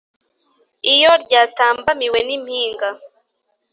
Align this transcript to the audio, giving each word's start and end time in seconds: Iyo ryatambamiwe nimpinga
Iyo 0.93 1.11
ryatambamiwe 1.23 2.19
nimpinga 2.27 2.89